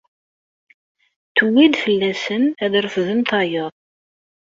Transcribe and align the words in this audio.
Tuwi-d 1.35 1.75
fell-asen 1.83 2.43
ad 2.63 2.73
refden 2.83 3.19
tayeḍ. 3.29 3.73